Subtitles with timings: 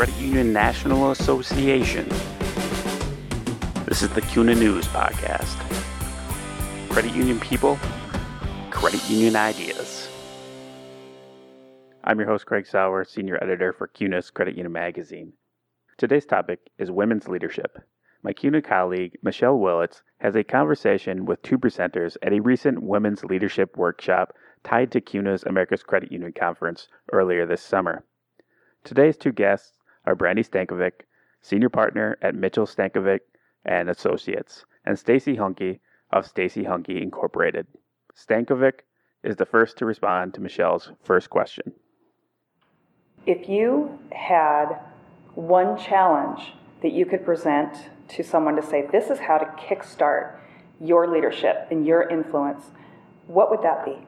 [0.00, 2.08] Credit Union National Association.
[3.84, 5.58] This is the CUNA News Podcast.
[6.88, 7.78] Credit union people,
[8.70, 10.08] credit union ideas.
[12.02, 15.34] I'm your host, Craig Sauer, Senior Editor for CUNA's Credit Union Magazine.
[15.98, 17.76] Today's topic is women's leadership.
[18.22, 23.22] My CUNA colleague, Michelle Willits, has a conversation with two presenters at a recent women's
[23.22, 24.32] leadership workshop
[24.64, 28.02] tied to CUNA's America's Credit Union Conference earlier this summer.
[28.82, 29.74] Today's two guests
[30.06, 31.02] are Brandy Stankovic,
[31.42, 33.20] Senior Partner at Mitchell Stankovic
[33.64, 37.66] and Associates, and Stacy Hunke of Stacy Hunke Incorporated.
[38.14, 38.80] Stankovic
[39.22, 41.72] is the first to respond to Michelle's first question.
[43.26, 44.80] If you had
[45.34, 47.76] one challenge that you could present
[48.08, 50.36] to someone to say, this is how to kickstart
[50.80, 52.64] your leadership and your influence,
[53.26, 53.98] what would that be?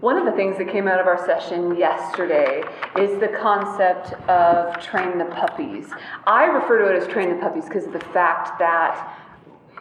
[0.00, 2.62] One of the things that came out of our session yesterday
[2.98, 5.90] is the concept of train the puppies.
[6.26, 9.14] I refer to it as train the puppies because of the fact that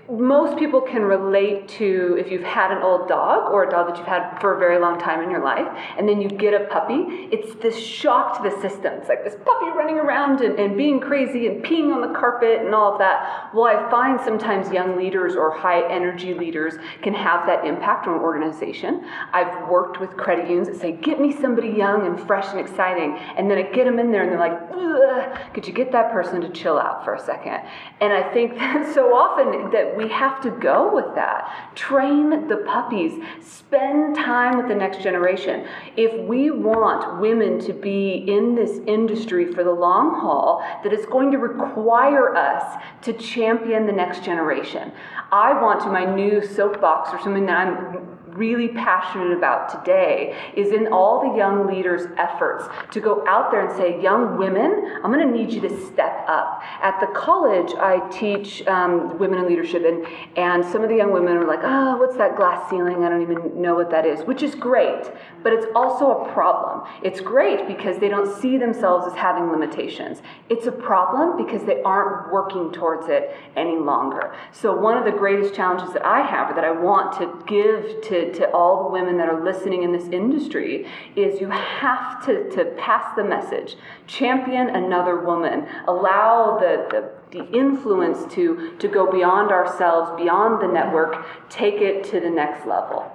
[0.10, 3.98] most people can relate to if you've had an old dog or a dog that
[3.98, 6.66] you've had for a very long time in your life, and then you get a
[6.66, 8.94] puppy, it's this shock to the system.
[8.94, 12.62] It's like this puppy running around and, and being crazy and peeing on the carpet
[12.62, 13.52] and all of that.
[13.54, 18.16] Well, I find sometimes young leaders or high energy leaders can have that impact on
[18.16, 19.06] an organization.
[19.32, 23.16] I've worked with credit unions that say, get me somebody young and fresh and exciting,
[23.38, 26.42] and then I get them in there and they're like, could you get that person
[26.42, 27.62] to chill out for a second?
[28.02, 31.72] And I think that so often that we have to go with that.
[31.76, 33.22] Train the puppies.
[33.42, 35.68] Spend time with the next generation.
[35.98, 41.06] If we want women to be in this industry for the long haul, that it's
[41.06, 44.92] going to require us to champion the next generation.
[45.32, 50.72] I want to, my new soapbox or something that I'm really passionate about today is
[50.72, 55.12] in all the young leaders' efforts to go out there and say, young women, I'm
[55.12, 56.64] going to need you to step up.
[56.82, 60.08] At the college, I teach um, women in leadership, and,
[60.38, 63.04] and some of the young women are like, oh, what's that glass ceiling?
[63.04, 65.12] I don't even know what that is, which is great,
[65.44, 66.88] but it's also a problem.
[67.04, 70.22] It's great because they don't see themselves as having limitations.
[70.50, 74.34] It's a problem because they aren't working towards it any longer.
[74.54, 78.02] So, one of the greatest challenges that I have, or that I want to give
[78.04, 82.50] to to, all the women that are listening in this industry is you have to,
[82.52, 83.76] to pass the message.
[84.08, 85.68] Champion another woman.
[85.88, 86.88] Allow the,
[87.32, 92.30] the, the influence to, to go beyond ourselves, beyond the network, take it to the
[92.30, 93.12] next level.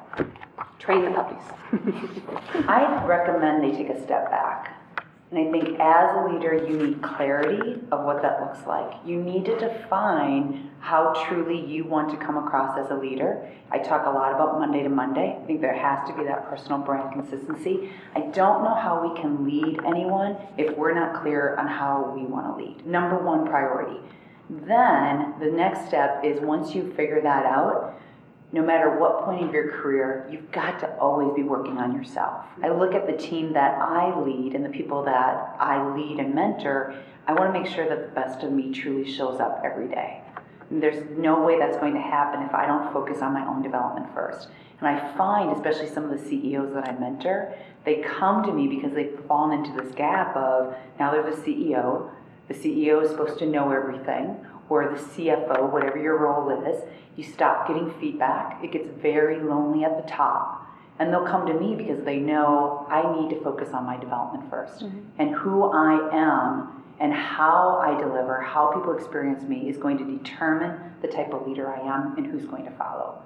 [0.79, 1.43] Train the puppies.
[2.69, 4.84] I recommend they take a step back
[5.34, 8.95] and I think as a leader, you need clarity of what that looks like.
[9.05, 13.50] You need to define how truly you want to come across as a leader.
[13.72, 15.37] I talk a lot about Monday to Monday.
[15.43, 17.91] I think there has to be that personal brand consistency.
[18.15, 22.25] I don't know how we can lead anyone if we're not clear on how we
[22.27, 22.87] want to lead.
[22.87, 23.99] Number one priority.
[24.49, 27.99] Then the next step is once you figure that out,
[28.54, 32.44] no matter what point of your career, you've got to always be working on yourself.
[32.62, 36.32] I look at the team that I lead and the people that I lead and
[36.32, 36.94] mentor,
[37.26, 40.22] I want to make sure that the best of me truly shows up every day.
[40.70, 43.60] And there's no way that's going to happen if I don't focus on my own
[43.60, 44.47] development first.
[44.78, 48.69] And I find, especially some of the CEOs that I mentor, they come to me
[48.69, 52.09] because they've fallen into this gap of now they're the CEO.
[52.47, 54.36] The CEO is supposed to know everything,
[54.69, 56.83] or the CFO, whatever your role is,
[57.17, 58.63] you stop getting feedback.
[58.63, 60.67] It gets very lonely at the top.
[60.99, 64.51] And they'll come to me because they know I need to focus on my development
[64.51, 65.01] 1st mm-hmm.
[65.19, 70.05] And who I am and how I deliver, how people experience me is going to
[70.05, 73.23] determine the type of leader I am and who's going to follow.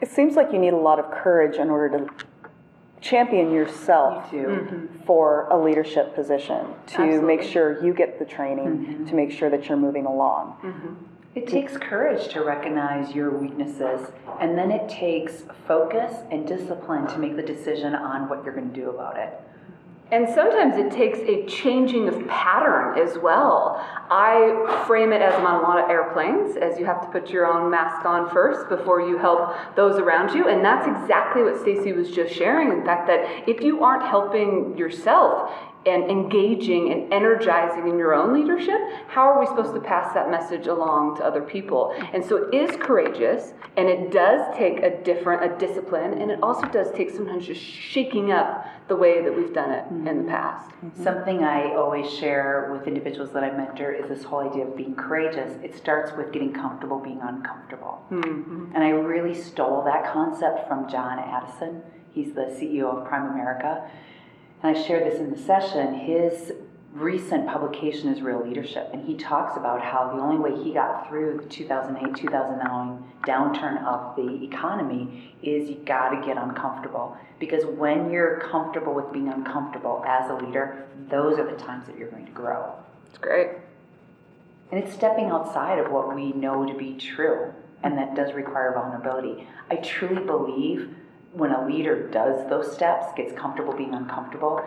[0.00, 2.26] It seems like you need a lot of courage in order to
[3.00, 5.04] champion yourself you mm-hmm.
[5.04, 7.36] for a leadership position to Absolutely.
[7.36, 9.06] make sure you get the training mm-hmm.
[9.06, 10.56] to make sure that you're moving along.
[10.62, 10.94] Mm-hmm.
[11.34, 14.10] It takes courage to recognize your weaknesses,
[14.40, 18.72] and then it takes focus and discipline to make the decision on what you're going
[18.72, 19.40] to do about it.
[20.12, 23.80] And sometimes it takes a changing of pattern as well.
[24.10, 27.30] I frame it as I'm on a lot of airplanes, as you have to put
[27.30, 30.48] your own mask on first before you help those around you.
[30.48, 32.72] And that's exactly what Stacy was just sharing.
[32.72, 35.52] In fact, that if you aren't helping yourself,
[35.86, 38.78] and engaging and energizing in your own leadership,
[39.08, 41.94] how are we supposed to pass that message along to other people?
[42.12, 46.42] And so it is courageous and it does take a different a discipline and it
[46.42, 50.06] also does take sometimes just shaking up the way that we've done it mm-hmm.
[50.06, 50.68] in the past.
[50.70, 51.02] Mm-hmm.
[51.02, 54.94] Something I always share with individuals that I mentor is this whole idea of being
[54.96, 55.56] courageous.
[55.62, 58.04] It starts with getting comfortable being uncomfortable.
[58.10, 58.72] Mm-hmm.
[58.74, 61.82] And I really stole that concept from John Addison.
[62.10, 63.88] He's the CEO of Primerica
[64.62, 66.52] and I shared this in the session, his
[66.92, 71.08] recent publication is Real Leadership, and he talks about how the only way he got
[71.08, 77.16] through the 2008 2009 downturn of the economy is you got to get uncomfortable.
[77.38, 81.96] Because when you're comfortable with being uncomfortable as a leader, those are the times that
[81.96, 82.72] you're going to grow.
[83.08, 83.50] It's great.
[84.70, 87.52] And it's stepping outside of what we know to be true,
[87.82, 89.46] and that does require vulnerability.
[89.70, 90.94] I truly believe
[91.32, 94.62] when a leader does those steps, gets comfortable being uncomfortable,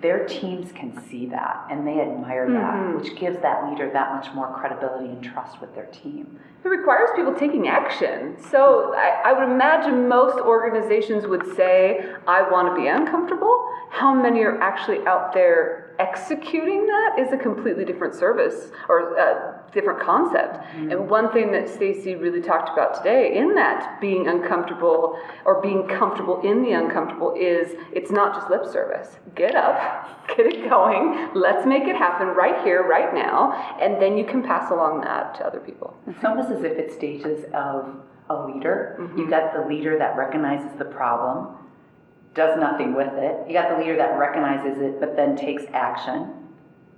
[0.00, 2.96] their teams can see that and they admire that, Mhm.
[2.96, 6.38] which gives that leader that much more credibility and trust with their team.
[6.64, 8.36] It requires people taking action.
[8.38, 13.66] So I, I would imagine most organizations would say, I want to be uncomfortable.
[13.90, 19.60] How many are actually out there executing that is a completely different service or a
[19.72, 20.56] different concept.
[20.56, 20.90] Mm-hmm.
[20.90, 25.86] And one thing that Stacy really talked about today in that being uncomfortable or being
[25.86, 29.16] comfortable in the uncomfortable is it's not just lip service.
[29.34, 34.16] Get up, get it going, let's make it happen right here, right now, and then
[34.16, 35.96] you can pass along that to other people.
[36.06, 38.00] It's almost as if it's stages of
[38.30, 38.96] a leader.
[38.98, 39.18] Mm-hmm.
[39.18, 41.56] You've got the leader that recognizes the problem,
[42.34, 43.46] does nothing with it.
[43.46, 46.32] You got the leader that recognizes it but then takes action,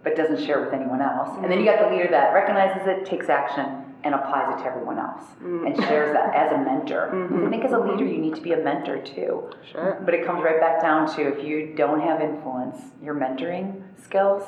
[0.03, 1.31] but doesn't share with anyone else.
[1.43, 4.69] And then you got the leader that recognizes it, takes action, and applies it to
[4.69, 5.83] everyone else and mm-hmm.
[5.83, 7.11] shares that as a mentor.
[7.13, 7.47] Mm-hmm.
[7.47, 9.51] I think as a leader, you need to be a mentor too.
[9.71, 10.01] Sure.
[10.05, 14.45] But it comes right back down to if you don't have influence, your mentoring skills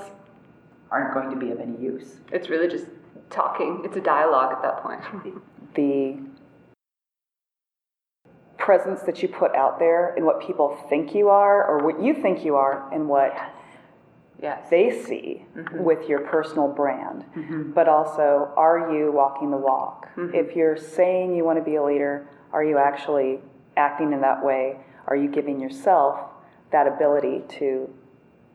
[0.90, 2.16] aren't going to be of any use.
[2.30, 2.86] It's really just
[3.30, 3.82] talking.
[3.84, 5.00] It's a dialogue at that point.
[5.74, 6.18] the
[8.68, 12.12] presence that you put out there and what people think you are or what you
[12.12, 13.34] think you are and what
[14.42, 14.68] Yes.
[14.68, 15.82] they see mm-hmm.
[15.82, 17.72] with your personal brand, mm-hmm.
[17.72, 20.14] but also are you walking the walk?
[20.16, 20.34] Mm-hmm.
[20.34, 23.40] If you're saying you want to be a leader, are you actually
[23.78, 24.76] acting in that way?
[25.06, 26.20] Are you giving yourself
[26.70, 27.88] that ability to,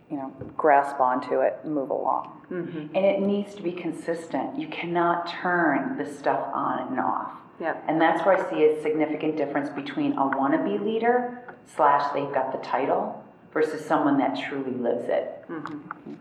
[0.09, 2.41] you know, grasp onto it and move along?
[2.51, 2.95] Mm-hmm.
[2.95, 4.59] And it needs to be consistent.
[4.59, 7.31] You cannot turn this stuff on and off.
[7.59, 7.83] Yep.
[7.88, 12.51] And that's where I see a significant difference between a wannabe leader slash they've got
[12.51, 13.23] the title
[13.53, 15.45] versus someone that truly lives it.
[15.50, 16.13] Mm-hmm.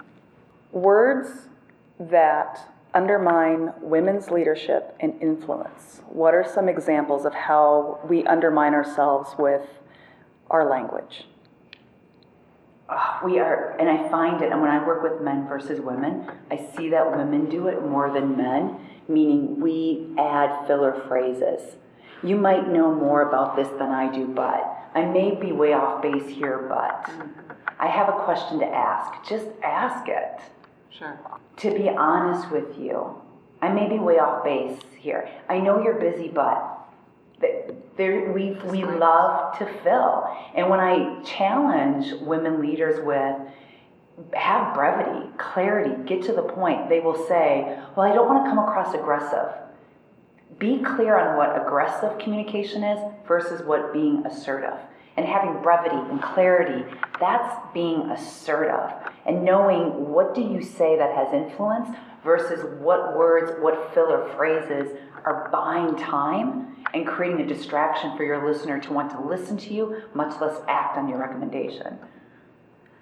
[0.73, 1.29] Words
[1.99, 6.03] that undermine women's leadership and influence.
[6.09, 9.67] What are some examples of how we undermine ourselves with
[10.51, 11.25] our language?
[12.93, 16.27] Oh, we are, and I find it, and when I work with men versus women,
[16.51, 18.79] I see that women do it more than men,
[19.09, 21.77] meaning we add filler phrases.
[22.23, 26.03] You might know more about this than I do, but I may be way off
[26.03, 27.11] base here, but
[27.79, 29.29] I have a question to ask.
[29.29, 30.41] Just ask it.
[30.91, 31.19] Sure.
[31.59, 33.21] To be honest with you,
[33.61, 35.29] I may be way off base here.
[35.49, 36.82] I know you're busy, but
[37.97, 40.27] there, we, we love to fill.
[40.55, 43.37] And when I challenge women leaders with,
[44.35, 48.51] have brevity, clarity, get to the point, they will say, Well, I don't want to
[48.51, 49.49] come across aggressive.
[50.59, 54.79] Be clear on what aggressive communication is versus what being assertive.
[55.17, 56.85] And having brevity and clarity,
[57.21, 58.91] that's being assertive.
[59.27, 61.89] And knowing what do you say that has influence
[62.25, 68.47] versus what words, what filler phrases are buying time and creating a distraction for your
[68.47, 71.99] listener to want to listen to you, much less act on your recommendation.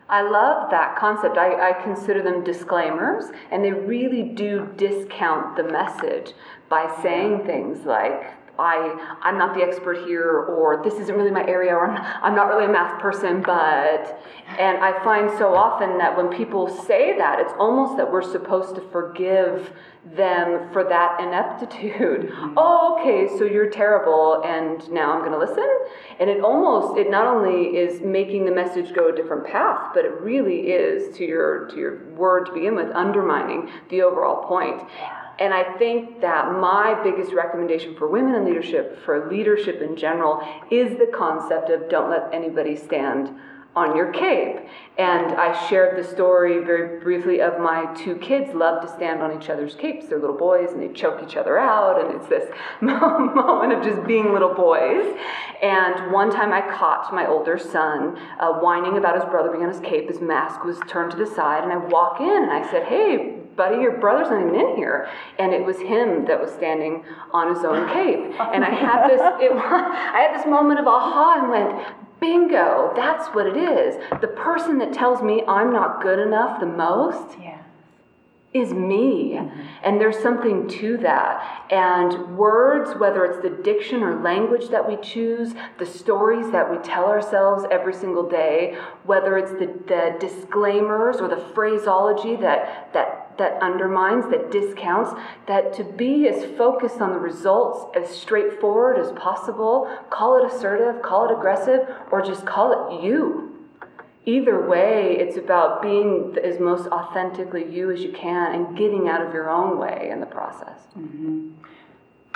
[0.09, 1.39] I love that concept.
[1.39, 6.33] I, I consider them disclaimers, and they really do discount the message
[6.69, 11.45] by saying things like, I, I'm not the expert here, or this isn't really my
[11.47, 14.23] area, or I'm not really a math person, but.
[14.59, 18.75] And I find so often that when people say that, it's almost that we're supposed
[18.75, 19.73] to forgive
[20.17, 22.31] them for that ineptitude.
[22.31, 22.55] Mm-hmm.
[22.63, 25.69] Oh, okay, so you're terrible, and now I'm going to listen.
[26.19, 30.05] And it almost, it not only is making the message go a different path, but
[30.05, 34.83] it really is, to your to your word to begin with, undermining the overall point.
[35.41, 40.47] And I think that my biggest recommendation for women in leadership, for leadership in general,
[40.71, 43.31] is the concept of don't let anybody stand
[43.75, 44.57] on your cape.
[44.99, 49.41] And I shared the story very briefly of my two kids love to stand on
[49.41, 50.09] each other's capes.
[50.09, 52.51] They're little boys and they choke each other out, and it's this
[52.83, 55.17] moment of just being little boys.
[55.63, 59.73] And one time I caught my older son uh, whining about his brother being on
[59.73, 60.09] his cape.
[60.09, 63.40] His mask was turned to the side, and I walk in and I said, Hey,
[63.57, 65.09] buddy, your brother's not even in here.
[65.39, 68.39] And it was him that was standing on his own cape.
[68.41, 71.87] And I had this, it, I had this moment of aha and went,
[72.21, 73.97] bingo, that's what it is.
[74.21, 77.57] The person that tells me I'm not good enough the most Yeah.
[78.53, 79.35] is me.
[79.35, 79.61] Mm-hmm.
[79.85, 81.67] And there's something to that.
[81.71, 86.77] And words, whether it's the diction or language that we choose, the stories that we
[86.79, 93.20] tell ourselves every single day, whether it's the, the disclaimers or the phraseology that, that,
[93.41, 95.19] that undermines, that discounts,
[95.49, 101.03] that to be as focused on the results as straightforward as possible, call it assertive,
[101.03, 101.81] call it aggressive,
[102.13, 103.51] or just call it you
[104.27, 109.27] either way, it's about being as most authentically you as you can and getting out
[109.27, 110.79] of your own way in the process.
[110.99, 111.51] Mm-hmm.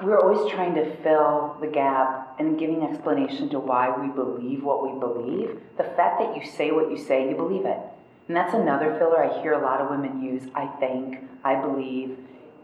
[0.02, 4.82] We're always trying to fill the gap and giving explanation to why we believe what
[4.82, 5.60] we believe.
[5.76, 7.78] The fact that you say what you say, you believe it.
[8.28, 10.44] And that's another filler I hear a lot of women use.
[10.54, 12.18] I think, I believe.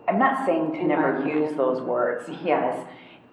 [0.09, 2.29] I'm not saying to never use those words.
[2.45, 2.87] Yes.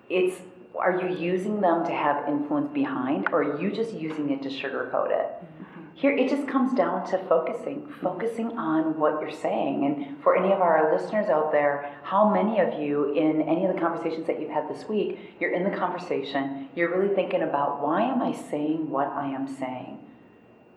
[0.09, 0.41] It's
[0.77, 4.49] are you using them to have influence behind or are you just using it to
[4.49, 5.31] sugarcoat it?
[5.43, 9.83] Mm-hmm here it just comes down to focusing, focusing on what you're saying.
[9.85, 13.73] And for any of our listeners out there, how many of you in any of
[13.73, 17.81] the conversations that you've had this week, you're in the conversation, you're really thinking about
[17.81, 19.97] why am I saying what I am saying?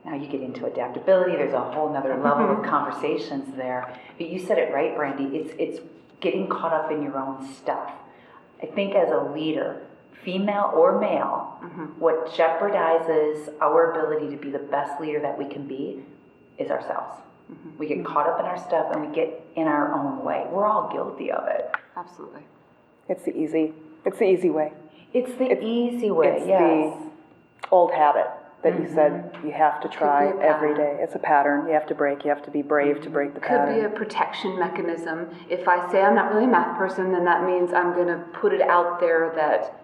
[0.04, 2.70] Now you get into adaptability, there's a whole nother level of mm-hmm.
[2.70, 3.94] conversations there.
[4.16, 5.36] But you said it right, Brandy.
[5.36, 5.80] It's it's
[6.20, 7.92] getting caught up in your own stuff.
[8.62, 9.82] I think as a leader,
[10.22, 11.84] female or male, mm-hmm.
[11.98, 16.02] what jeopardizes our ability to be the best leader that we can be
[16.58, 17.20] is ourselves.
[17.50, 17.78] Mm-hmm.
[17.78, 20.46] We get caught up in our stuff and we get in our own way.
[20.50, 21.74] We're all guilty of it.
[21.96, 22.42] Absolutely.
[23.08, 23.72] It's the easy.
[24.04, 24.72] It's the easy way.
[25.12, 26.36] It's the it's, easy way.
[26.38, 26.96] It's yes.
[27.62, 28.26] the old habit
[28.62, 28.82] that mm-hmm.
[28.82, 30.98] you said you have to try every day.
[31.00, 31.66] It's a pattern.
[31.66, 32.24] You have to break.
[32.24, 33.04] You have to be brave mm-hmm.
[33.04, 33.74] to break the Could pattern.
[33.74, 35.28] Could be a protection mechanism.
[35.48, 38.22] If I say I'm not really a math person, then that means I'm going to
[38.32, 39.80] put it out there that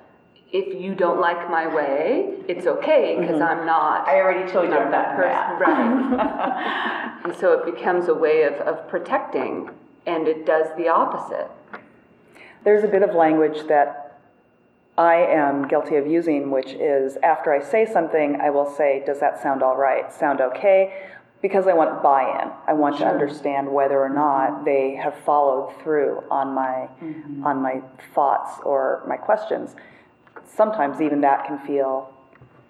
[0.52, 3.60] if you don't like my way, it's okay because mm-hmm.
[3.60, 4.06] I'm not.
[4.06, 7.20] I already told you I'm that person, right?
[7.24, 9.70] and so it becomes a way of, of protecting,
[10.06, 11.50] and it does the opposite.
[12.64, 14.05] There's a bit of language that
[14.98, 19.20] I am guilty of using, which is after I say something, I will say, "Does
[19.20, 20.12] that sound all right?
[20.12, 21.02] Sound okay?"
[21.42, 22.50] Because I want buy-in.
[22.66, 23.06] I want sure.
[23.06, 27.46] to understand whether or not they have followed through on my mm-hmm.
[27.46, 27.82] on my
[28.14, 29.76] thoughts or my questions
[30.46, 32.12] sometimes even that can feel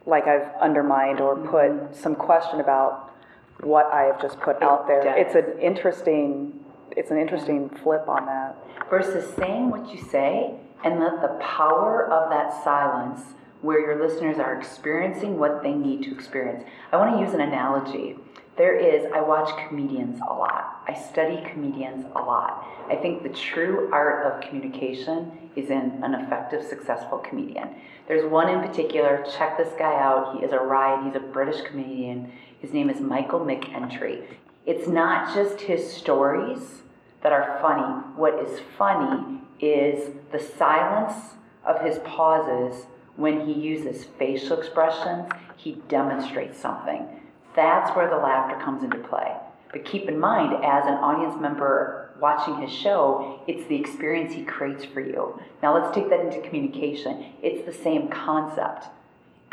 [0.06, 1.94] like I've undermined or put mm-hmm.
[1.94, 3.12] some question about
[3.60, 5.02] what I have just put out there.
[5.16, 6.60] It's an interesting
[6.92, 8.56] it's an interesting flip on that.
[8.88, 10.54] Versus saying what you say
[10.84, 13.20] and let the power of that silence
[13.62, 16.64] where your listeners are experiencing what they need to experience.
[16.92, 18.16] I want to use an analogy.
[18.56, 20.82] There is, I watch comedians a lot.
[20.86, 22.64] I study comedians a lot.
[22.88, 27.70] I think the true art of communication is in an effective, successful comedian.
[28.08, 30.36] There's one in particular, check this guy out.
[30.38, 32.30] He is a riot, he's a British comedian.
[32.60, 34.24] His name is Michael McIntyre.
[34.64, 36.82] It's not just his stories
[37.22, 38.02] that are funny.
[38.16, 41.34] What is funny is the silence
[41.64, 42.86] of his pauses
[43.16, 47.06] when he uses facial expressions, he demonstrates something.
[47.54, 49.34] That's where the laughter comes into play.
[49.72, 54.44] But keep in mind, as an audience member watching his show, it's the experience he
[54.44, 55.40] creates for you.
[55.62, 57.32] Now let's take that into communication.
[57.42, 58.86] It's the same concept.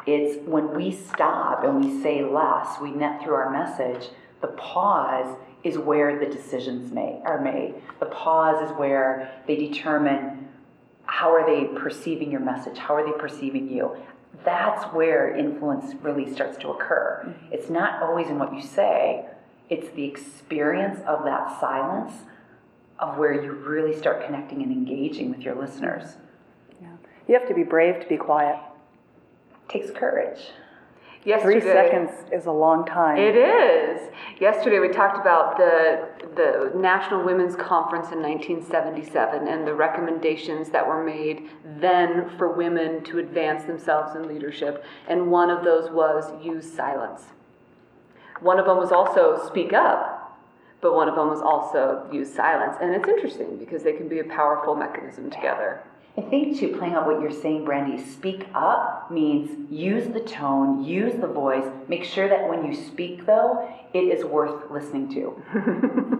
[0.05, 4.09] It's when we stop and we say less, we net through our message,
[4.43, 7.73] the pause is where the decisions made, are made.
[7.99, 10.47] The pause is where they determine
[11.05, 12.77] how are they perceiving your message?
[12.77, 13.97] How are they perceiving you?
[14.43, 17.23] that's where influence really starts to occur.
[17.25, 17.53] Mm-hmm.
[17.53, 19.25] It's not always in what you say,
[19.69, 22.13] it's the experience of that silence
[22.99, 26.15] of where you really start connecting and engaging with your listeners.
[26.81, 26.89] Yeah.
[27.27, 28.59] You have to be brave to be quiet.
[29.69, 30.39] It takes courage.
[31.25, 33.17] Yesterday, Three seconds is a long time.
[33.17, 34.09] It is.
[34.39, 40.85] Yesterday we talked about the the National Women's Conference in 1977 and the recommendations that
[40.85, 41.49] were made
[41.79, 44.83] then for women to advance themselves in leadership.
[45.07, 47.23] And one of those was use silence.
[48.41, 50.37] One of them was also speak up,
[50.81, 52.75] but one of them was also use silence.
[52.81, 55.83] And it's interesting because they can be a powerful mechanism together.
[56.15, 60.83] I think too, playing out what you're saying, Brandy, speak up means use the tone,
[60.83, 61.65] use the voice.
[61.87, 65.41] Make sure that when you speak, though, it is worth listening to.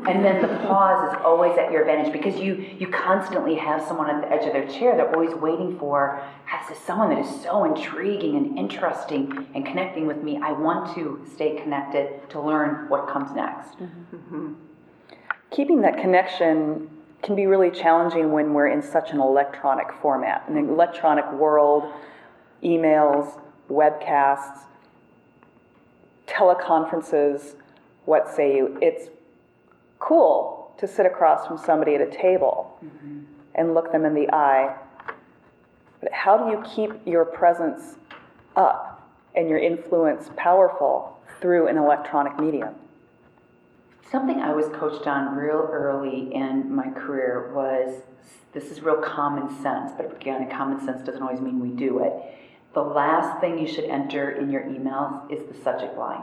[0.10, 4.10] and then the pause is always at your advantage because you you constantly have someone
[4.10, 4.96] at the edge of their chair.
[4.96, 10.08] They're always waiting for, has this someone that is so intriguing and interesting and connecting
[10.08, 10.40] with me.
[10.42, 13.78] I want to stay connected to learn what comes next.
[13.78, 14.54] Mm-hmm.
[15.52, 16.90] Keeping that connection
[17.24, 21.92] can be really challenging when we're in such an electronic format, an electronic world,
[22.62, 23.40] emails,
[23.70, 24.60] webcasts,
[26.28, 27.56] teleconferences,
[28.06, 28.78] what say you?
[28.82, 29.10] It's
[30.00, 33.22] cool to sit across from somebody at a table mm-hmm.
[33.56, 34.76] and look them in the eye.
[36.02, 37.96] But how do you keep your presence
[38.58, 42.76] up and your influence powerful through an electronic medium?
[44.14, 48.04] Something I was coached on real early in my career was
[48.54, 52.14] this is real common sense, but again, common sense doesn't always mean we do it.
[52.76, 56.22] The last thing you should enter in your emails is the subject line.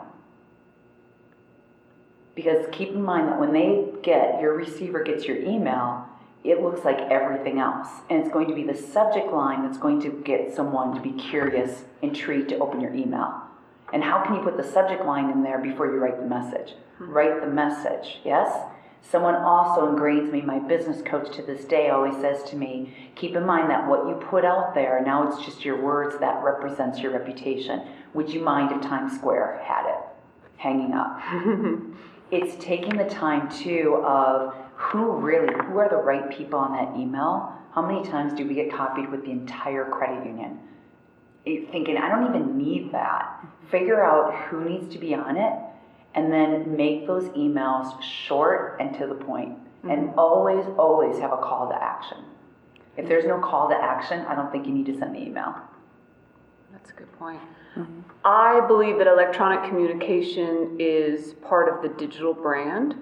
[2.37, 6.07] Because keep in mind that when they get, your receiver gets your email,
[6.45, 7.89] it looks like everything else.
[8.09, 11.21] And it's going to be the subject line that's going to get someone to be
[11.21, 13.50] curious, intrigued to open your email.
[13.93, 16.75] And how can you put the subject line in there before you write the message?
[16.99, 17.11] Hmm.
[17.11, 18.55] Write the message, yes?
[19.03, 23.35] Someone also ingrains me, my business coach to this day always says to me, keep
[23.35, 27.01] in mind that what you put out there, now it's just your words that represents
[27.01, 27.89] your reputation.
[28.15, 30.01] Would you mind if Times Square had it
[30.59, 31.19] hanging up?
[32.31, 36.99] it's taking the time too of who really, who are the right people on that
[36.99, 37.53] email?
[37.73, 40.59] How many times do we get copied with the entire credit union?
[41.51, 43.45] You're thinking, I don't even need that.
[43.71, 45.53] Figure out who needs to be on it
[46.15, 49.57] and then make those emails short and to the point.
[49.85, 50.19] And mm-hmm.
[50.19, 52.19] always, always have a call to action.
[52.97, 55.55] If there's no call to action, I don't think you need to send the email.
[56.73, 57.41] That's a good point.
[57.77, 58.01] Mm-hmm.
[58.25, 62.95] I believe that electronic communication is part of the digital brand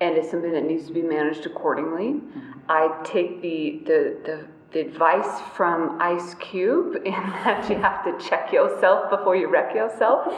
[0.00, 2.20] and is something that needs to be managed accordingly.
[2.20, 2.52] Mm-hmm.
[2.68, 8.28] I take the, the, the, the advice from Ice Cube in that you have to
[8.28, 10.34] check yourself before you wreck yourself.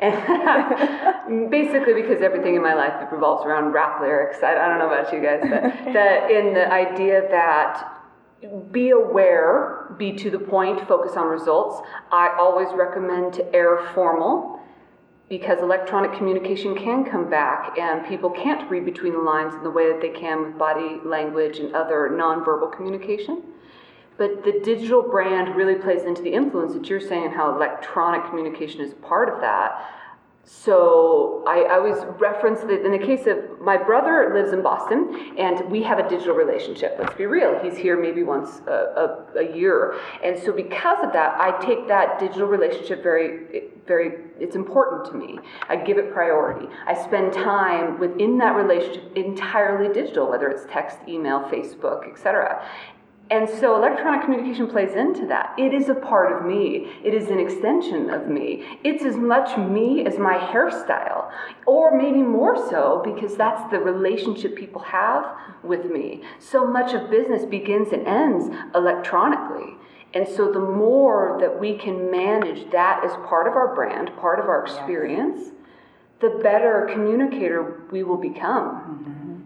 [0.00, 4.38] And basically, because everything in my life revolves around rap lyrics.
[4.42, 7.90] I, I don't know about you guys, but that in the idea that
[8.70, 11.86] be aware, be to the point, focus on results.
[12.12, 14.60] I always recommend to err formal
[15.28, 19.70] because electronic communication can come back and people can't read between the lines in the
[19.70, 23.42] way that they can with body language and other nonverbal communication.
[24.16, 28.28] But the digital brand really plays into the influence that you're saying, and how electronic
[28.28, 29.90] communication is part of that.
[30.46, 35.34] So I, I always reference that in the case of my brother lives in Boston,
[35.38, 36.96] and we have a digital relationship.
[36.98, 41.14] Let's be real; he's here maybe once a, a, a year, and so because of
[41.14, 44.24] that, I take that digital relationship very, very.
[44.38, 45.38] It's important to me.
[45.68, 46.68] I give it priority.
[46.86, 52.62] I spend time within that relationship entirely digital, whether it's text, email, Facebook, etc.
[53.30, 55.54] And so electronic communication plays into that.
[55.58, 56.92] It is a part of me.
[57.02, 58.78] It is an extension of me.
[58.84, 61.32] It's as much me as my hairstyle,
[61.66, 65.24] or maybe more so because that's the relationship people have
[65.62, 66.22] with me.
[66.38, 69.74] So much of business begins and ends electronically.
[70.12, 74.38] And so the more that we can manage that as part of our brand, part
[74.38, 75.50] of our experience,
[76.20, 79.44] the better communicator we will become.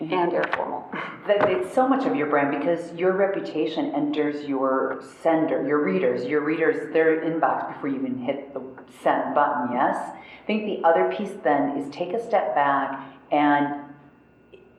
[0.00, 0.12] Mm-hmm.
[0.12, 0.90] And err formal.
[1.38, 6.26] That it's so much of your brand because your reputation enters your sender, your readers,
[6.26, 8.60] your readers, their inbox before you even hit the
[9.00, 9.96] send button, yes?
[9.96, 13.80] I think the other piece then is take a step back and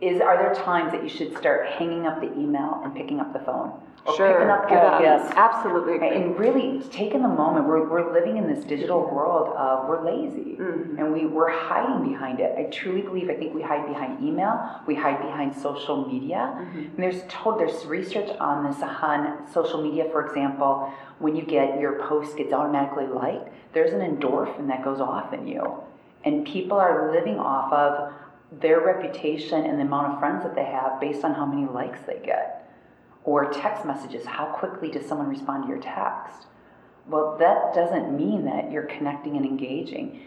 [0.01, 3.31] is are there times that you should start hanging up the email and picking up
[3.31, 3.71] the phone?
[4.05, 4.33] Or Sure.
[4.33, 4.67] picking up
[5.01, 5.31] yes.
[5.35, 6.09] Absolutely agree.
[6.15, 10.57] and really taking the moment, we're, we're living in this digital world of we're lazy
[10.61, 10.97] Mm-hmm.
[10.99, 12.53] and we, we're hiding behind it.
[12.57, 16.53] I truly believe, I think we hide behind email, we hide behind social media.
[16.55, 16.79] Mm-hmm.
[16.79, 21.79] And there's told, there's research on this on social media, for example, when you get
[21.79, 25.75] your post gets automatically liked, there's an endorphin that goes off in you.
[26.23, 28.13] And people are living off of
[28.59, 31.99] their reputation and the amount of friends that they have based on how many likes
[32.05, 32.60] they get
[33.23, 34.25] or text messages.
[34.25, 36.47] How quickly does someone respond to your text?
[37.07, 40.21] Well, that doesn't mean that you're connecting and engaging.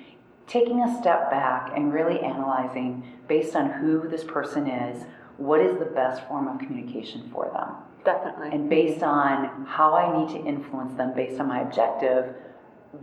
[0.47, 5.05] Taking a step back and really analyzing based on who this person is,
[5.39, 7.77] what is the best form of communication for them?
[8.05, 8.51] Definitely.
[8.53, 12.35] And based on how I need to influence them based on my objective,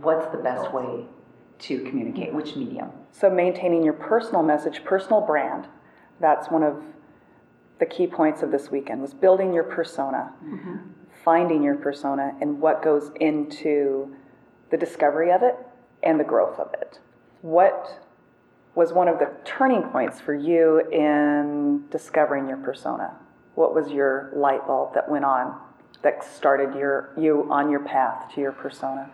[0.00, 1.04] what's the best way
[1.58, 2.32] to communicate?
[2.32, 2.90] Which medium?
[3.10, 5.66] So maintaining your personal message, personal brand,
[6.20, 6.82] that's one of
[7.78, 10.76] the key points of this weekend was building your persona, mm-hmm.
[11.24, 14.14] finding your persona and what goes into
[14.70, 15.56] the discovery of it
[16.02, 17.00] and the growth of it.
[17.42, 18.06] What
[18.74, 23.14] was one of the turning points for you in discovering your persona?
[23.54, 25.60] What was your light bulb that went on
[26.02, 29.10] that started your you on your path to your persona?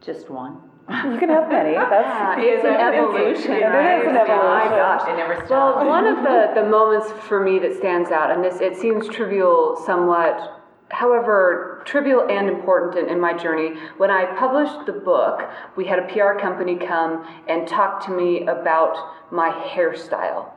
[0.00, 0.69] Just one.
[0.88, 1.72] You can have many.
[1.74, 3.52] Yeah, That's it's an evolution.
[3.52, 4.00] It right?
[4.02, 4.76] is an oh My evolution.
[4.76, 5.08] gosh.
[5.08, 8.60] It never Well, one of the, the moments for me that stands out, and this
[8.60, 13.78] it seems trivial somewhat, however, trivial and important in, in my journey.
[13.98, 18.42] When I published the book, we had a PR company come and talk to me
[18.46, 18.96] about
[19.30, 20.50] my hairstyle.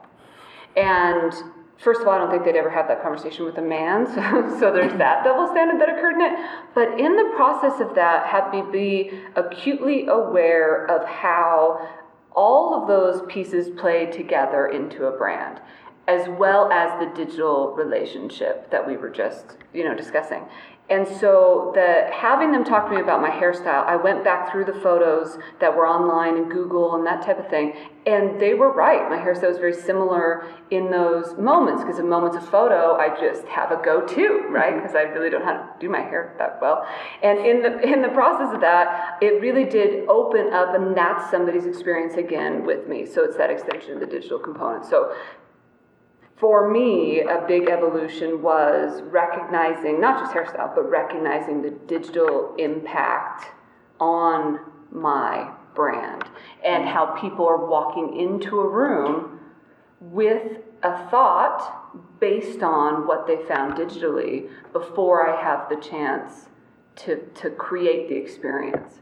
[0.75, 1.31] And
[1.77, 4.59] first of all, I don't think they'd ever have that conversation with a man, so,
[4.59, 6.49] so there's that double standard that occurred in it.
[6.73, 11.89] But in the process of that, had me be acutely aware of how
[12.36, 15.62] all of those pieces play together into a brand
[16.07, 20.43] as well as the digital relationship that we were just you know discussing
[20.93, 24.65] and so the having them talk to me about my hairstyle i went back through
[24.65, 27.73] the photos that were online and google and that type of thing
[28.06, 29.10] and they were right.
[29.10, 33.45] My hairstyle was very similar in those moments because in moments of photo i just
[33.45, 34.73] have a go-to right?
[34.73, 34.82] Mm-hmm.
[34.82, 36.86] Because i really don't know how to do my hair that well.
[37.21, 41.29] And in the in the process of that it really did open up and that's
[41.32, 43.06] somebody's experience again with me.
[43.06, 44.86] So it's that extension of the digital component.
[44.86, 45.15] So
[46.37, 53.45] for me, a big evolution was recognizing not just hairstyle, but recognizing the digital impact
[53.99, 54.59] on
[54.91, 56.23] my brand
[56.65, 59.39] and how people are walking into a room
[59.99, 66.49] with a thought based on what they found digitally before I have the chance
[66.97, 68.99] to, to create the experience.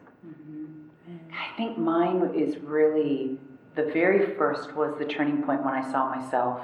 [1.31, 3.39] I think mine is really
[3.75, 6.61] the very first was the turning point when I saw myself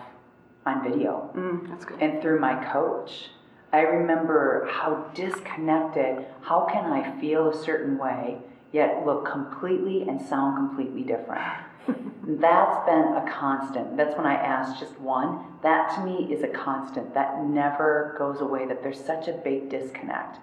[0.67, 2.01] on video Mm, that's good.
[2.01, 3.29] and through my coach.
[3.73, 8.37] I remember how disconnected, how can I feel a certain way,
[8.71, 11.43] yet look completely and sound completely different?
[12.39, 13.95] That's been a constant.
[13.97, 15.45] That's when I asked just one.
[15.63, 17.13] That to me is a constant.
[17.13, 20.39] That never goes away, that there's such a big disconnect.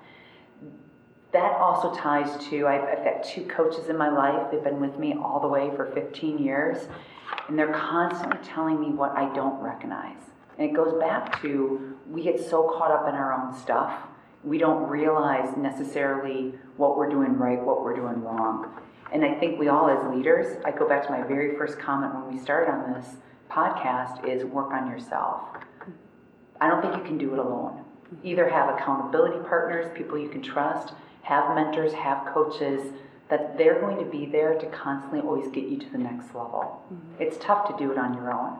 [1.35, 4.53] That also ties to, I've, I've got two coaches in my life.
[4.53, 6.87] They've been with me all the way for 15 years,
[7.49, 10.23] and they're constantly telling me what I don't recognize.
[10.57, 13.99] And it goes back to we get so caught up in our own stuff,
[14.45, 18.73] we don't realize necessarily what we're doing right, what we're doing wrong.
[19.13, 22.15] And I think we all, as leaders, I go back to my very first comment
[22.15, 23.17] when we started on this
[23.51, 25.41] podcast is work on yourself.
[26.61, 27.85] I don't think you can do it alone.
[28.23, 30.93] Either have accountability partners, people you can trust,
[31.25, 32.81] have mentors, have coaches,
[33.29, 36.83] that they're going to be there to constantly always get you to the next level.
[36.93, 37.23] Mm-hmm.
[37.23, 38.59] It's tough to do it on your own.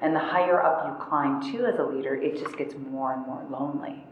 [0.00, 3.26] And the higher up you climb too as a leader, it just gets more and
[3.26, 4.04] more lonely.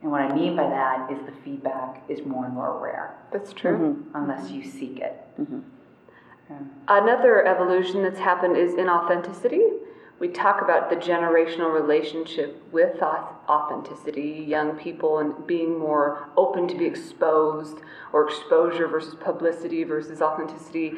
[0.00, 3.52] And what I mean by that is the feedback is more and more rare That's
[3.52, 3.76] true.
[3.76, 4.16] Mm-hmm.
[4.16, 5.20] unless you seek it.
[5.40, 5.60] Mm-hmm.
[6.50, 9.68] Um, Another evolution that's happened is inauthenticity.
[10.20, 16.76] We talk about the generational relationship with authenticity, young people, and being more open to
[16.76, 17.78] be exposed,
[18.12, 20.94] or exposure versus publicity versus authenticity,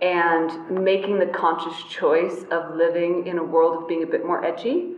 [0.00, 4.42] and making the conscious choice of living in a world of being a bit more
[4.42, 4.94] edgy.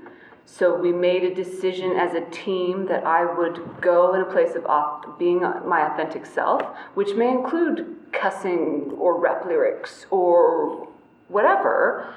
[0.47, 4.55] So we made a decision as a team that I would go in a place
[4.55, 6.63] of being my authentic self,
[6.95, 10.87] which may include cussing or rap lyrics or
[11.29, 12.15] whatever.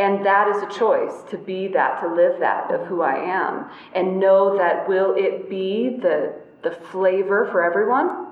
[0.00, 3.70] And that is a choice to be that, to live that of who I am.
[3.94, 8.28] And know that will it be the, the flavor for everyone?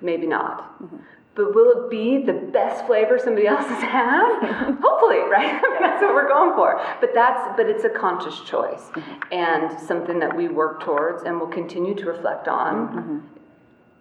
[0.00, 0.82] Maybe not.
[0.82, 0.96] Mm-hmm.
[1.34, 4.78] But will it be the best flavor somebody else has had?
[4.82, 5.60] Hopefully, right?
[5.80, 6.80] that's what we're going for.
[6.98, 9.32] But that's but it's a conscious choice mm-hmm.
[9.32, 12.88] and something that we work towards and will continue to reflect on.
[12.88, 13.18] Mm-hmm.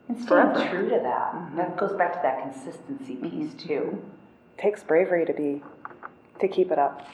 [0.07, 0.69] And staying Forever.
[0.69, 1.55] true to that.
[1.57, 4.01] That goes back to that consistency piece too.
[4.57, 5.61] Takes bravery to be,
[6.39, 7.07] to keep it up.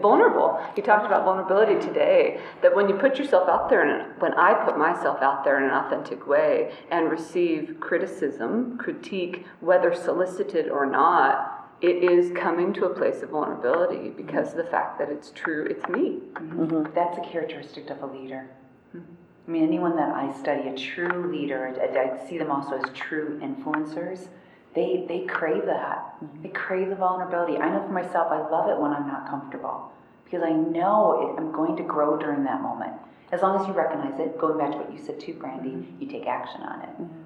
[0.00, 0.60] Vulnerable.
[0.76, 2.40] You talked about vulnerability today.
[2.60, 5.64] That when you put yourself out there, and when I put myself out there in
[5.64, 12.86] an authentic way and receive criticism, critique, whether solicited or not, it is coming to
[12.86, 16.20] a place of vulnerability because of the fact that it's true, it's me.
[16.34, 16.94] Mm-hmm.
[16.94, 18.48] That's a characteristic of a leader.
[18.92, 19.00] Hmm.
[19.46, 22.90] I mean, anyone that I study, a true leader, I, I see them also as
[22.94, 24.28] true influencers.
[24.76, 26.14] They, they crave that.
[26.22, 26.42] Mm-hmm.
[26.42, 27.56] They crave the vulnerability.
[27.56, 29.90] I know for myself, I love it when I'm not comfortable
[30.24, 32.92] because I know it, I'm going to grow during that moment.
[33.32, 36.02] As long as you recognize it, going back to what you said too, Brandy, mm-hmm.
[36.02, 36.88] you take action on it.
[36.90, 37.22] Mm-hmm.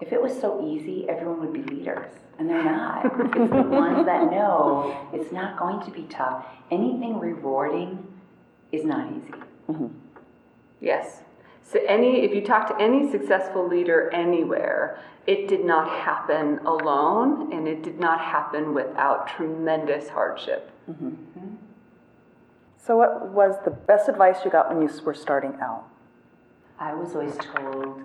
[0.00, 3.04] If it was so easy, everyone would be leaders, and they're not.
[3.20, 6.44] it's the ones that know it's not going to be tough.
[6.72, 8.04] Anything rewarding
[8.72, 9.34] is not easy.
[10.80, 11.20] Yes.
[11.64, 17.52] So any if you talk to any successful leader anywhere, it did not happen alone
[17.52, 20.70] and it did not happen without tremendous hardship.
[20.90, 21.54] Mm-hmm.
[22.76, 25.84] So, what was the best advice you got when you were starting out?
[26.78, 28.02] I was always told,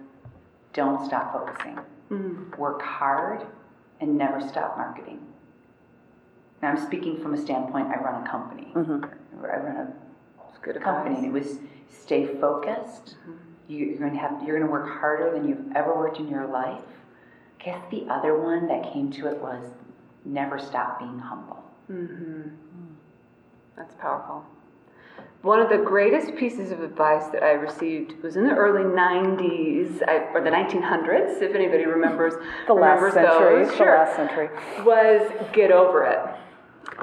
[0.72, 1.80] don't stop focusing.
[2.10, 2.56] Mm-hmm.
[2.56, 3.45] Work hard
[4.00, 5.19] and never stop marketing.
[6.62, 8.72] Now, I'm speaking from a standpoint, I run a company.
[8.74, 9.04] Mm-hmm.
[9.43, 9.93] I run a
[10.62, 11.45] good company, and advice.
[11.45, 13.15] it was stay focused.
[13.69, 16.27] You, you're going to have, you're going to work harder than you've ever worked in
[16.27, 16.82] your life.
[17.63, 19.63] Guess the other one that came to it was
[20.25, 21.63] never stop being humble.
[21.91, 22.49] Mm-hmm.
[23.77, 24.43] That's powerful.
[25.41, 30.01] One of the greatest pieces of advice that I received was in the early 90s,
[30.08, 32.34] I, or the 1900s, if anybody remembers,
[32.67, 33.69] The last century, those.
[33.71, 33.97] the Sure.
[33.97, 34.49] last century.
[34.84, 36.19] Was get over it.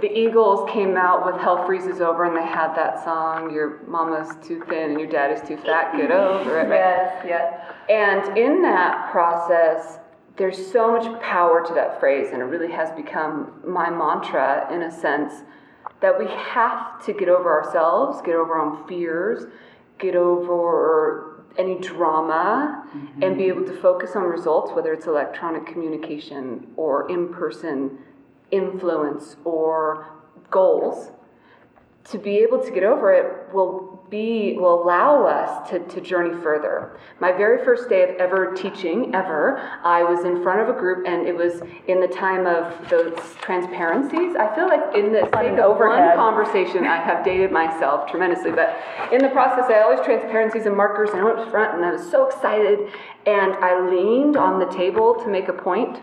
[0.01, 4.29] The Eagles came out with Hell Freezes Over and they had that song, Your mama's
[4.47, 6.69] too thin and your daddy's too fat, get over it.
[6.69, 7.75] Yes, yes.
[7.89, 9.99] And in that process,
[10.37, 14.83] there's so much power to that phrase, and it really has become my mantra in
[14.83, 15.33] a sense
[16.01, 19.45] that we have to get over ourselves, get over our own fears,
[19.99, 22.87] get over any drama,
[23.23, 23.61] and be mm-hmm.
[23.61, 27.99] able to focus on results, whether it's electronic communication or in person
[28.51, 30.13] influence or
[30.51, 31.11] goals
[32.11, 36.41] to be able to get over it will be will allow us to, to journey
[36.41, 36.97] further.
[37.19, 41.05] My very first day of ever teaching ever i was in front of a group
[41.07, 44.37] and it was in the time of those transparencies.
[44.37, 48.81] I feel like in this sake of one conversation i have dated myself tremendously but
[49.13, 51.91] in the process i always transparencies and markers and i went to front and i
[51.91, 52.89] was so excited
[53.27, 56.01] and i leaned on the table to make a point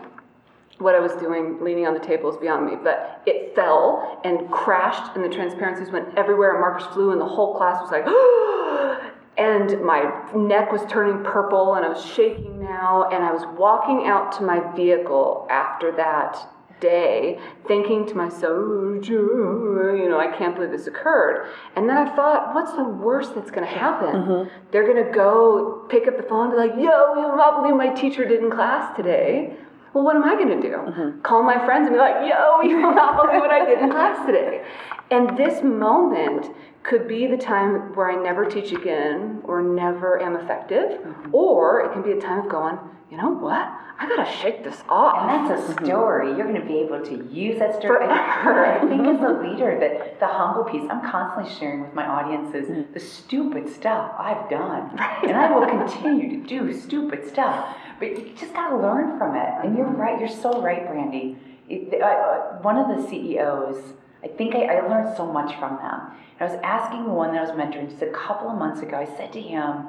[0.78, 2.72] what I was doing, leaning on the table, is beyond me.
[2.82, 7.26] But it fell and crashed, and the transparencies went everywhere, and markers flew, and the
[7.26, 8.06] whole class was like,
[9.38, 14.06] and my neck was turning purple, and I was shaking now, and I was walking
[14.06, 16.48] out to my vehicle after that
[16.80, 21.48] day, thinking to myself, "Oh, you know, I can't believe this occurred.
[21.76, 24.14] And then I thought, what's the worst that's going to happen?
[24.14, 24.70] Mm-hmm.
[24.70, 27.76] They're going to go pick up the phone and be like, yo, you'll not believe
[27.76, 29.56] my teacher did in class today.
[29.94, 30.74] Well, what am I going to do?
[30.74, 31.20] Mm-hmm.
[31.20, 33.90] Call my friends and be like, yo, you will not believe what I did in
[33.90, 34.64] class today.
[35.10, 36.48] And this moment
[36.82, 41.34] could be the time where I never teach again or never am effective, mm-hmm.
[41.34, 42.78] or it can be a time of going,
[43.10, 43.72] you know what?
[43.98, 45.16] I got to shake this off.
[45.18, 46.36] And that's a story.
[46.36, 48.06] You're to be able to use that story.
[48.06, 52.06] I, I think as a leader, that the humble piece, I'm constantly sharing with my
[52.06, 52.92] audiences mm.
[52.92, 54.90] the stupid stuff I've done.
[55.04, 55.24] Right.
[55.24, 57.76] And I will continue to do stupid stuff.
[57.98, 59.48] But you just got to learn from it.
[59.62, 60.00] And you're mm-hmm.
[60.00, 60.18] right.
[60.18, 61.36] You're so right, Brandy.
[61.68, 65.58] It, I, uh, uh, one of the CEOs, I think I, I learned so much
[65.58, 66.00] from them.
[66.38, 68.82] And I was asking the one that I was mentoring just a couple of months
[68.82, 69.88] ago, I said to him,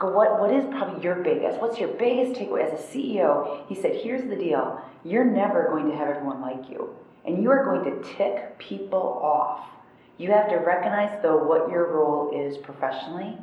[0.00, 1.60] what, what is probably your biggest?
[1.60, 3.66] What's your biggest takeaway as a CEO?
[3.68, 7.50] He said, Here's the deal you're never going to have everyone like you, and you
[7.50, 9.66] are going to tick people off.
[10.18, 13.36] You have to recognize, though, what your role is professionally,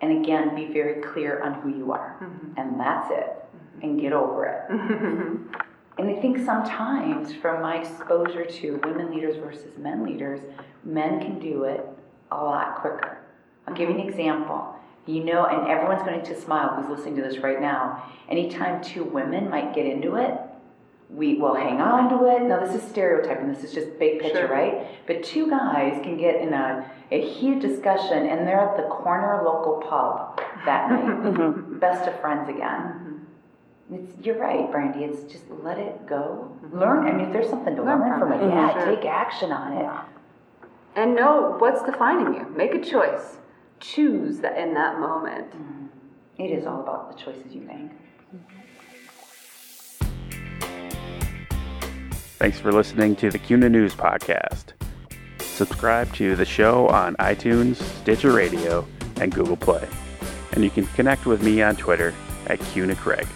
[0.00, 2.16] and again, be very clear on who you are.
[2.22, 2.60] Mm-hmm.
[2.60, 3.82] And that's it, mm-hmm.
[3.82, 4.72] and get over it.
[4.72, 5.54] Mm-hmm.
[5.98, 10.40] And I think sometimes, from my exposure to women leaders versus men leaders,
[10.84, 11.84] men can do it
[12.30, 13.18] a lot quicker.
[13.66, 14.76] I'll give you an example.
[15.08, 18.04] You know, and everyone's going to smile who's listening to this right now.
[18.28, 20.34] Anytime two women might get into it,
[21.08, 22.42] we will hang on to it.
[22.42, 24.48] Now, this is stereotyping, this is just big picture, Sure.
[24.48, 24.86] right?
[25.06, 29.42] But two guys can get in a, a heated discussion and they're at the corner
[29.42, 31.04] local pub that night.
[31.04, 31.78] Mm-hmm.
[31.78, 32.60] Best of friends again.
[33.88, 33.94] Mm-hmm.
[33.94, 35.04] It's, you're right, Brandy.
[35.04, 36.54] It's just let it go.
[36.66, 36.78] Mm-hmm.
[36.80, 37.06] Learn.
[37.08, 38.44] I mean, if there's something to Learn learn, from from, it.
[38.44, 38.94] it, yeah, Sure.
[38.94, 39.90] take action on it.
[40.96, 42.46] and know what's defining you.
[42.54, 43.38] Make a choice.
[43.80, 45.50] Choose that in that moment.
[45.50, 45.86] Mm-hmm.
[46.38, 47.90] It is all about the choices you make.
[52.38, 54.74] Thanks for listening to the CUNA News Podcast.
[55.40, 58.86] Subscribe to the show on iTunes, Stitcher Radio,
[59.20, 59.88] and Google Play.
[60.52, 62.14] And you can connect with me on Twitter
[62.46, 63.26] at CUNA Craig.